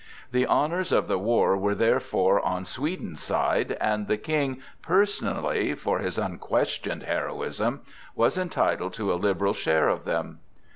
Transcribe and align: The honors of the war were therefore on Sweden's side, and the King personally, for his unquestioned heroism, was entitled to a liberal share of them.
The 0.31 0.47
honors 0.47 0.91
of 0.91 1.07
the 1.07 1.19
war 1.19 1.55
were 1.55 1.75
therefore 1.75 2.43
on 2.43 2.65
Sweden's 2.65 3.21
side, 3.21 3.77
and 3.79 4.07
the 4.07 4.17
King 4.17 4.63
personally, 4.81 5.75
for 5.75 5.99
his 5.99 6.17
unquestioned 6.17 7.03
heroism, 7.03 7.81
was 8.15 8.35
entitled 8.35 8.93
to 8.95 9.13
a 9.13 9.21
liberal 9.21 9.53
share 9.53 9.89
of 9.89 10.05
them. 10.05 10.39